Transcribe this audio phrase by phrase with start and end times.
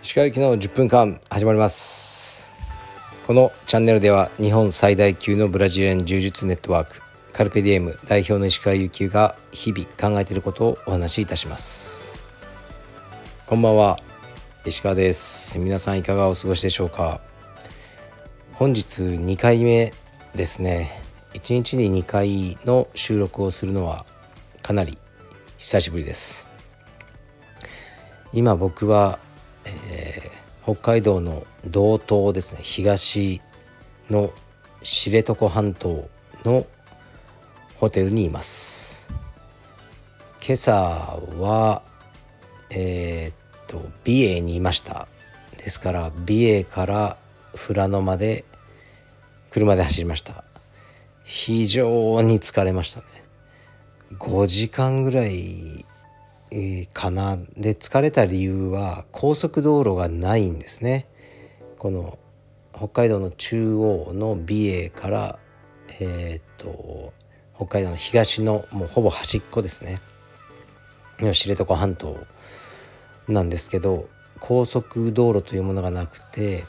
[0.00, 2.54] 石川行きの10分間始まります。
[3.26, 12.22] このチャンネルでは日本最大級のブラジリアン柔術ネットワークカルペディエム代表の石川由紀が日々考えていることをお話しいたします。
[13.46, 13.98] こんばんは。
[14.64, 15.58] 石川です。
[15.58, 17.20] 皆さんいかがお過ごしでしょうか？
[18.52, 19.92] 本日2回目
[20.36, 21.07] ですね。
[21.34, 24.04] 1日に2回の収録をするのは
[24.62, 24.98] かなり
[25.56, 26.48] 久しぶりです。
[28.32, 29.18] 今僕は
[29.68, 32.60] えー、北海道の道東ですね。
[32.62, 33.40] 東
[34.10, 34.32] の
[34.82, 36.08] 知床半島
[36.44, 36.66] の
[37.76, 39.10] ホテルにいます。
[40.44, 40.72] 今朝
[41.38, 41.82] は
[42.70, 45.06] えー、っと美瑛にいました。
[45.56, 47.16] ですから美瑛から
[47.54, 48.44] 富良野まで
[49.50, 50.44] 車で走りました。
[51.30, 53.06] 非常に疲れましたね。
[54.14, 55.84] 5時間ぐらい
[56.94, 57.36] かな。
[57.54, 61.06] で疲れた理由は高速道路がないんですね。
[61.76, 62.18] この
[62.74, 65.38] 北海道の中央の美瑛から
[66.00, 67.12] えー、っと
[67.54, 70.00] 北海道の東のもうほぼ端っこですね。
[71.18, 72.16] の知床半島
[73.28, 74.08] なんですけど
[74.40, 76.64] 高速道路というものがなくて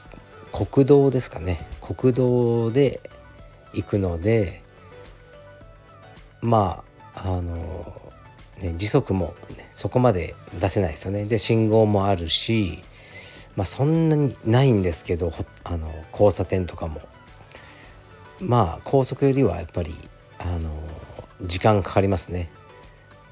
[0.52, 1.66] 国道ですかね。
[1.80, 3.00] 国道で
[3.74, 4.62] 行くので
[6.42, 6.84] ま
[7.16, 8.00] ああの
[8.62, 11.26] ね、時速も、ね、そこまで出せないですよね。
[11.26, 12.80] で信号もあるし、
[13.56, 15.32] まあ、そんなにないんですけど
[15.64, 17.02] あの交差点とかも。
[18.42, 19.94] まあ高速よりはやっぱり
[20.40, 20.72] あの
[21.46, 22.50] 時間かかりますね。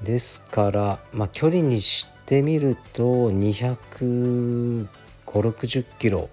[0.02, 6.28] ですからまあ距離にしてみると25060キロ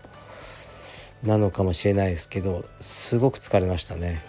[1.25, 4.21] なのかもしれないですけどすごく疲れましたね。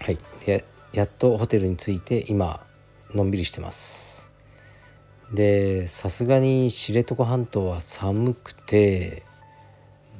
[0.00, 0.18] はい。
[0.44, 2.60] でやっとホテルに着いて今
[3.14, 4.32] のんびりしてます。
[5.32, 9.22] でさすがに知床半島は寒くて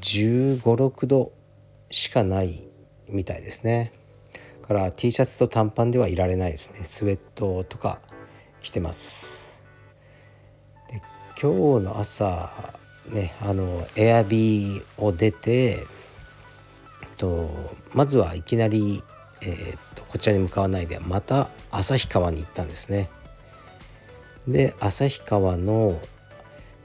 [0.01, 1.33] 1 5 6度
[1.91, 2.65] しかない
[3.09, 3.93] みたいですね。
[4.63, 6.85] から T シャツと短パンではいられないですね。
[6.85, 8.01] スウェットとか
[8.63, 9.63] 着てます。
[10.89, 11.03] で
[11.41, 12.80] 今日の朝
[13.11, 15.87] ねあのエアビーを出て
[17.17, 17.51] と
[17.95, 19.03] まずはいきなり
[19.43, 23.11] えー、っとこちらに向かわないでまた旭川に行ったんですね。
[24.49, 26.01] で旭川の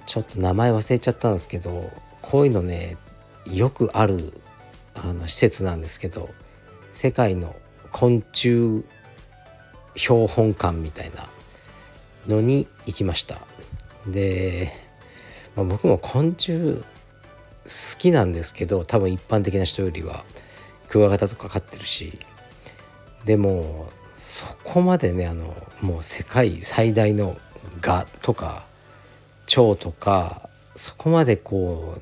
[0.06, 1.90] ちょっと名前忘れちゃったんですけど
[2.22, 2.98] こういうのね
[3.46, 4.34] よくある
[4.94, 6.30] あの施設なんですけど
[6.92, 7.56] 世界の
[7.92, 8.86] 昆虫
[9.96, 11.28] 標本館みたいな
[12.28, 13.40] のに行きました。
[14.08, 14.72] で、
[15.56, 16.84] まあ、僕も昆虫好
[17.98, 20.24] きなんですけど多分一般的な人よりは
[20.90, 22.20] クワガタとか飼ってるし
[23.26, 27.38] でもそこまでねあのもう世界最大の
[27.82, 28.66] 蛾とか
[29.46, 31.98] 蝶とかそこまでこ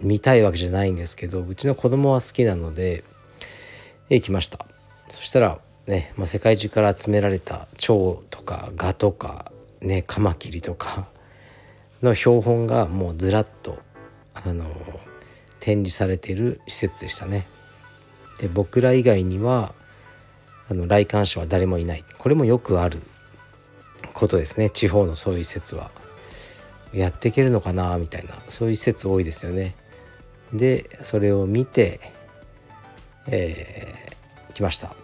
[0.00, 3.04] う見たいわけじゃないんですけどうちの子供は好きなので
[4.08, 4.64] 行きました。
[5.08, 11.08] そしたらね、まあ、世界中から集められた蝶とか蛾とかねカマキリとか
[12.02, 13.78] の標本がもうずらっと
[14.34, 14.64] あの
[15.60, 17.46] 展示されている施設でしたね。
[18.40, 19.74] で僕ら以外には
[20.70, 22.04] あの来館者は誰もいない。
[22.18, 23.00] これもよくある
[24.14, 24.70] ことですね。
[24.70, 25.90] 地方のそういう施設は。
[26.94, 28.34] やっていけるのかなみたいな。
[28.48, 29.74] そういう施設多いですよね。
[30.52, 32.00] でそれを見て
[33.30, 34.94] えー、来ました。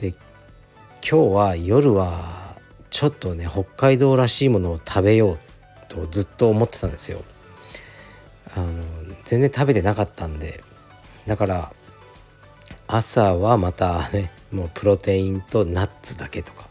[0.00, 0.08] で
[1.08, 2.56] 今日は夜は
[2.90, 5.38] ちょっとね北海道らしいものを食べよう
[5.90, 7.22] とずっと思ってたんですよ。
[8.56, 8.82] あの
[9.24, 10.62] 全然食べてなかったんで。
[11.26, 11.72] だから
[12.86, 16.68] 朝はまたねもうプロテインとナッツだけとか。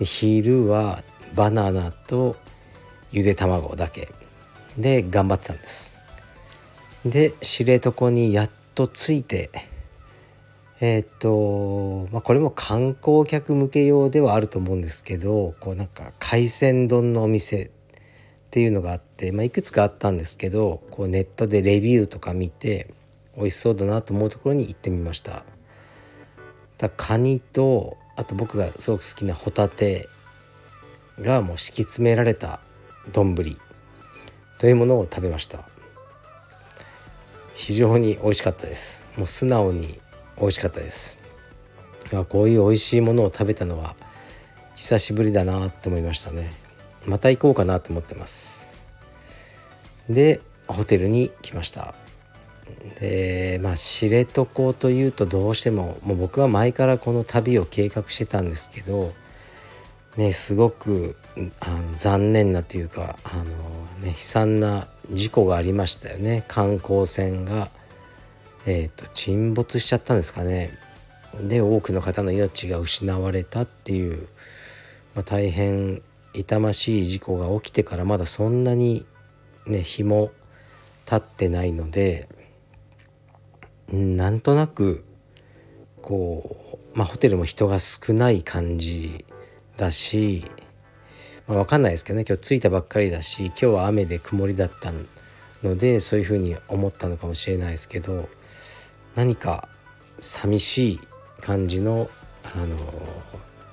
[0.00, 1.02] 昼は
[1.34, 2.36] バナナと
[3.10, 4.12] ゆで卵だけ。
[4.78, 5.98] で頑張ってたんです。
[7.04, 9.50] で知床にやっと着いて
[10.80, 17.70] えー、っとまあこれも観光客向け用ではあると思うんですけどこうなんか海鮮丼のお店
[18.54, 22.94] っていうのがあって、まあ、いくつかあったんですけどこうネットでレビューとか見て
[23.36, 25.44] 美味しそうだなと思うところに行ってみました。
[26.78, 30.08] だカニとあと僕がすごく好きなホタテ
[31.18, 32.60] がもう敷き詰められた
[33.12, 33.34] 丼
[34.60, 35.68] というものを食べました。
[37.54, 39.08] 非常に美味しかったです。
[39.16, 39.98] もう素直に
[40.38, 41.22] 美味しかったです。
[42.28, 43.96] こういう美味しいものを食べたのは
[44.76, 46.62] 久しぶりだなって思いましたね。
[47.06, 48.82] また行こうかなと思ってます。
[50.08, 51.94] でホテルに来ました。
[53.00, 59.12] でまあ知床というとどうしてももう僕は前からこの旅を計画してたんですけど
[60.16, 61.16] ねすごく
[61.60, 63.44] あの残念なというかあの、
[64.02, 66.44] ね、悲惨な事故がありましたよね。
[66.48, 67.70] 観光船が、
[68.66, 70.78] えーと、沈没しちゃったんですかね。
[71.42, 74.28] で多くの方の命が失われたっていう、
[75.14, 76.00] まあ、大変
[76.34, 79.06] 痛ましい事故が起きてからまだそんなに
[79.66, 80.32] ね日も
[81.06, 82.28] 経ってないので
[83.92, 85.04] なんとなく
[86.02, 89.24] こう、まあ、ホテルも人が少ない感じ
[89.76, 90.44] だし、
[91.46, 94.92] まあ、分かんないですけどね今日着いたばっかりだし今日は雨で曇りだった
[95.62, 98.28] のでそういうふうに思ったのかもしれないですけど
[99.14, 99.68] 何か
[100.18, 101.00] 寂しい
[101.40, 102.08] 感じの、
[102.56, 102.76] あの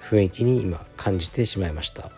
[0.01, 2.11] 雰囲気に今感じてしまいました。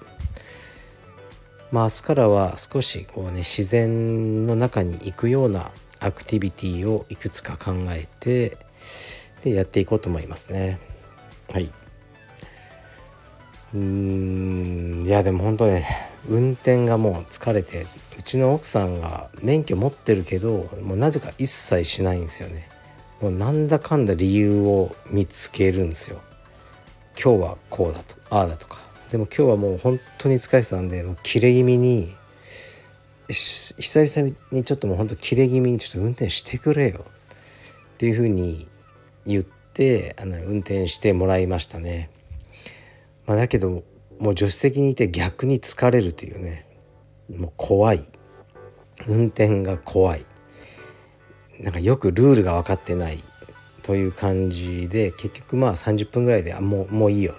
[1.74, 8.58] まあ、明日からは少しこう、ね、自然の中に行くようなアクティビティをいくつか考えて
[9.44, 10.78] でやっていこうと思いますね。
[11.52, 11.72] はい。
[13.74, 15.04] うん。
[15.04, 15.88] いやでも本当ね
[16.30, 17.88] 運転がもう疲れて
[18.20, 22.70] うちの奥さんが免許持ってるけどもうなぜか一切しないんですよね。
[23.20, 26.22] もうなんだかんだ理由を見つけるんですよ。
[27.20, 28.83] 今日はこうだとああだとか。
[29.14, 32.16] でも今日はもう本当に疲れてたんでもう切れ気味に
[33.28, 37.06] 久々にちょっともうほんと切れ気味にちょっと運転してくれよ。
[37.06, 38.68] っていうふうに
[39.28, 42.10] 言ってあの運転してもらいましたね。
[43.28, 46.66] まあ、だけどもう助手席にいて逆に疲れるというね。
[47.30, 48.04] もう怖い。
[49.08, 50.26] 運転が怖い。
[51.60, 53.20] なんかよくルールが分かってない
[53.84, 57.36] という感じで結局まあ30分ぐらいであもうもういいよ。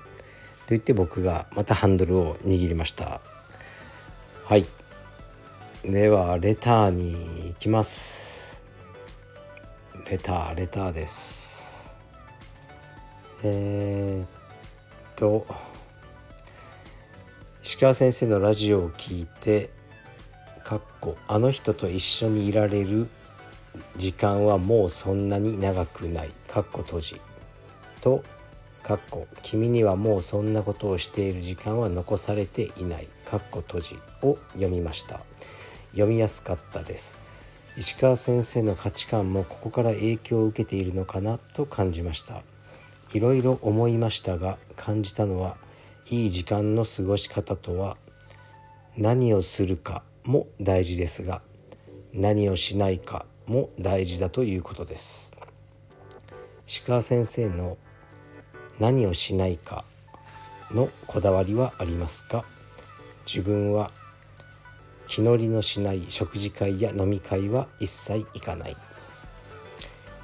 [0.64, 3.20] と言って僕がまたハンドルを握りました。
[4.44, 4.64] はい。
[5.82, 7.12] ではレターに
[7.48, 8.64] 行きます。
[10.08, 12.00] レターレターです。
[13.42, 14.26] えー、っ
[15.16, 15.46] と
[17.62, 19.68] 石川先生のラジオを聞いて
[20.62, 23.08] かっこあの人と一緒にいられる
[23.98, 26.30] 時間はもうそんなに長くない。
[26.48, 27.20] かっこ閉じ。
[28.00, 28.24] と
[28.84, 33.08] かっこ君にはもうそんなことをしている時間は残されていない。
[33.24, 35.22] かっこ閉じを読みました。
[35.92, 37.18] 読みやすかったです。
[37.78, 42.42] 石川先生の価値観もここから影響を受けているのかなと感じました。
[43.14, 45.56] いろいろ思いましたが感じたのは
[46.10, 47.96] いい時間の過ごし方とは
[48.98, 51.40] 何をするかも大事ですが
[52.12, 55.34] 何をしないかも大事だということです。
[56.66, 57.78] 石川先生の
[58.80, 59.84] 何をしないか
[60.70, 62.44] のこだわりはありますか？
[63.26, 63.90] 自分は
[65.06, 68.76] 気乗りのしない食事会や飲み会は一切行かない。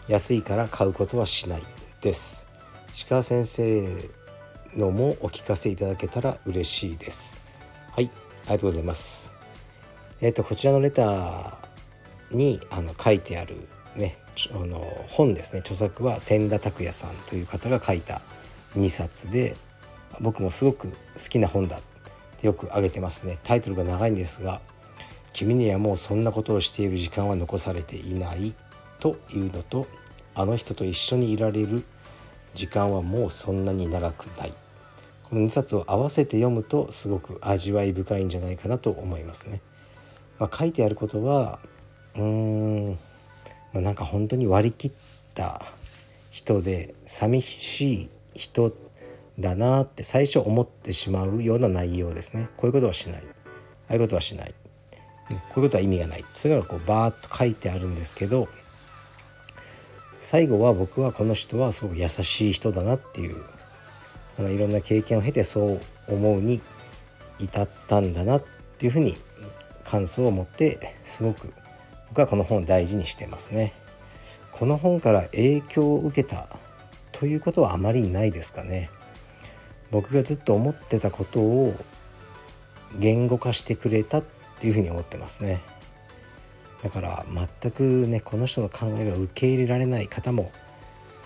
[0.08, 1.62] 安いから買うことはしない
[2.00, 2.49] です。
[2.93, 3.87] 石川先生
[4.76, 7.41] のもお聞かせいただけたら嬉しいです。
[7.93, 8.11] はい
[8.47, 9.37] ありがとうございます。
[10.20, 11.55] えっ、ー、とこちらのレター
[12.32, 14.17] にあの書いてあるね
[14.52, 15.61] あの本ですね。
[15.61, 18.20] 著作は千田拓也さんという方が書いた
[18.76, 19.56] 2冊で
[20.20, 20.94] 僕もすごく好
[21.28, 21.81] きな本だっ
[22.38, 24.61] てよく挙げてますねタイトルが長いんですが
[25.32, 28.55] 「君にはもうそんなことをしている時間は残されていない」
[29.00, 29.87] というのと
[30.34, 31.84] 「あの人と一緒にいられる
[32.55, 34.52] 時間はもうそんなに長くない」
[35.31, 39.61] この2冊を合わせて読むとすごく味わい深いんじゃないかなと思いますね。
[40.40, 41.61] まあ、書いてあることは
[42.16, 42.99] うーん、
[43.73, 44.92] まあ、なんか本当に割り切っ
[45.35, 45.62] た
[46.30, 48.73] 人で寂しい人
[49.38, 52.49] だなって最初思ってしまうような内容ですね。
[52.56, 53.23] こういうことはしない。
[53.23, 53.25] あ
[53.90, 54.54] あいうことはしない。
[55.28, 56.25] こういうことは意味がない。
[56.32, 58.49] そういうのがこうバーッと書いてあるんですけど
[60.18, 63.42] 最後は僕はこの人はすごく優しい人だなっていう
[64.38, 66.61] あのいろんな経験を経てそう思うに
[67.38, 68.44] 至ったんだなっ
[68.78, 69.16] ていうふうに
[69.85, 71.52] 感想を持ってすごく
[72.09, 73.73] 僕はこの本を大事にしてますね。
[74.52, 76.49] この本から影響を受けた
[77.21, 78.89] ということはあまりないですかね。
[79.91, 81.75] 僕がずっと思ってたことを
[82.99, 84.25] 言語化してくれたっ
[84.59, 85.61] ていうふうに思ってますね。
[86.83, 87.27] だから
[87.61, 90.50] 全くねこの人の考えが受け入れられない方も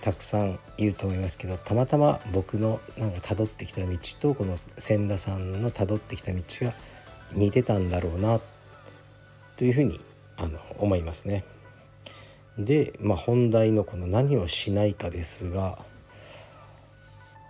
[0.01, 6.73] たくさんいると思いますけどたまたま僕のなんか辿ってきた道とこの千田さんの辿ってきた道が
[7.33, 8.41] 似てたんだろうな
[9.55, 10.01] というふうに
[10.35, 11.45] あの思いますね。
[12.57, 15.79] で、まあ、本題のこの何をしないかですが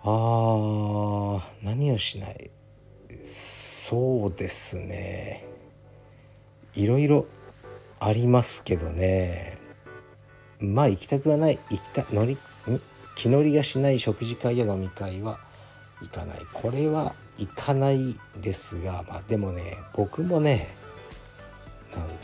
[0.04, 2.52] あー何をしない？
[3.24, 5.48] そうですね。
[6.74, 7.26] いろいろ
[8.00, 9.58] ありますけどね。
[10.60, 11.60] まあ行きたくはない。
[11.70, 12.38] 行きた乗り
[13.16, 15.40] 気乗りがしない食事会や飲み会は
[16.02, 16.38] 行かない。
[16.54, 20.76] これは行かないですがまあでもね僕もね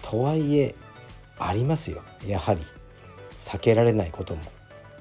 [0.02, 0.76] とはいえ
[1.48, 2.04] ありますよ。
[2.26, 2.62] やはり。
[3.38, 4.42] 避けられないことも。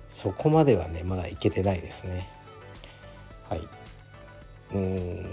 [0.09, 2.29] そこまではねまだいけてないですね。
[3.49, 3.69] はい。
[4.73, 5.27] うーん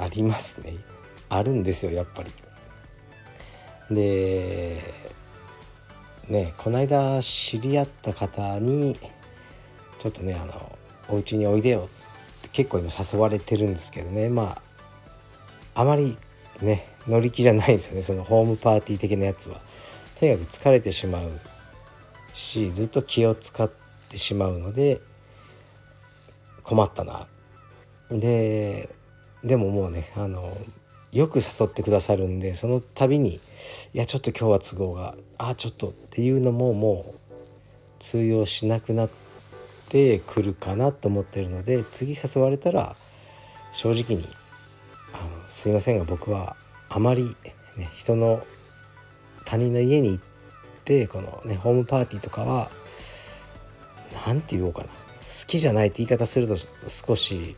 [0.00, 0.74] ありますね。
[1.28, 2.30] あるんですよやっぱり。
[3.90, 4.80] で
[6.28, 8.96] ねこの間知り合った方に
[9.98, 10.78] ちょっとねあの
[11.08, 14.28] お家においでよって結構今誘われてるんですけどね。
[14.28, 14.60] ま
[15.74, 16.16] ああまり
[16.62, 18.02] ね乗り気じゃないんですよね。
[18.02, 19.60] そのホームパーティー的なやつは。
[20.18, 21.30] とにかく疲れてしまう
[22.32, 23.70] しずっと気を使っ
[24.08, 25.00] てしまうので
[26.62, 27.26] 困ったな。
[28.10, 28.94] で
[29.44, 30.56] でももうねあの
[31.12, 33.40] よく誘ってくださるんでその度に
[33.94, 37.18] 「いやちょっと今日は都合があちょっと」っていうのももう
[37.98, 39.10] 通用しなくなっ
[39.88, 42.96] てくるかなと思ってるので次誘われたら
[43.72, 44.28] 正直に
[45.12, 46.56] あの「すいませんが僕は
[46.88, 47.36] あまり、
[47.76, 48.44] ね、人の
[49.48, 50.24] 他人の家に行っ
[50.84, 52.70] てこのねホームパーティーとかは
[54.26, 54.92] 何て言おうかな好
[55.46, 57.56] きじゃないって言い方すると少し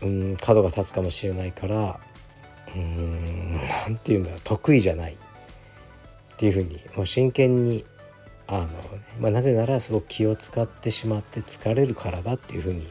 [0.00, 1.98] うん角が立つかもしれないから
[2.76, 5.16] うん何て言うんだろう得意じゃないっ
[6.36, 7.84] ていうふうにもう真剣に
[8.46, 8.68] あの、
[9.18, 12.86] まあ、なぜならすごく気を使ってしまって疲れるからだっていうふうに、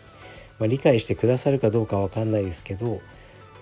[0.59, 2.99] まあ、理解してくださるかどうかは分かんないですけど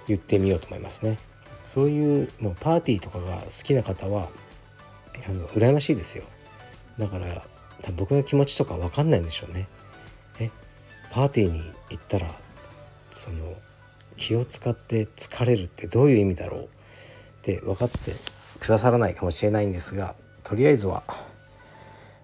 [0.07, 1.19] 言ってみようと思いますね。
[1.65, 4.29] そういうもうパーティーとかが好きな方は
[5.27, 6.23] あの羨ましいですよ。
[6.97, 7.43] だから
[7.95, 9.67] 僕の気持ちとか分かんないんでしょうね。
[10.39, 10.51] え？
[11.11, 12.27] パーティーに行ったら
[13.11, 13.53] その
[14.17, 16.63] 気を使って疲れるってどういう意味だろう？
[16.63, 16.67] っ
[17.41, 18.13] て分かって
[18.59, 21.03] くださらないかもしれないんですがとりあえずは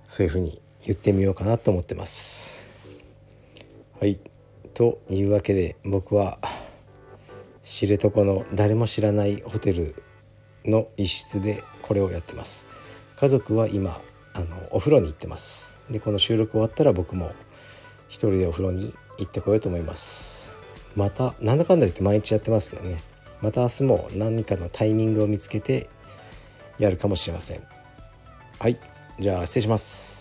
[0.06, 2.70] そういうふうに言ってみようかなと思ってます。
[4.00, 4.20] はい。
[4.74, 6.40] というわけで僕は
[7.70, 9.96] 知床の誰も知らないホテル
[10.66, 12.66] の一室でこれをやってます。
[13.16, 14.02] 家族は今
[14.34, 15.78] あのお風呂に行ってます。
[15.88, 17.32] でこの収録終わったら僕も
[18.08, 20.58] 一人でお風呂に行ってこようと思います。
[20.96, 23.04] またなんだかんだ言って毎日やってますけどね。
[23.40, 25.90] また明日も何かのタイミングを見つけて
[26.80, 27.62] やるかもしれません。
[28.58, 28.80] はい。
[29.20, 30.19] じゃあ失礼します。